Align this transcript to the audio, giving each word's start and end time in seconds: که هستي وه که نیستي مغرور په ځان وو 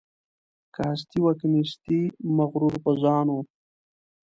که 0.73 0.81
هستي 0.89 1.17
وه 1.21 1.33
که 1.39 1.47
نیستي 1.53 2.01
مغرور 2.37 2.73
په 2.83 2.91
ځان 3.01 3.27
وو 3.31 3.41